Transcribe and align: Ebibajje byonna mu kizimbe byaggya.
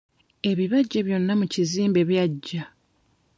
Ebibajje 0.49 0.99
byonna 1.05 1.33
mu 1.39 1.45
kizimbe 1.53 1.99
byaggya. 2.09 2.63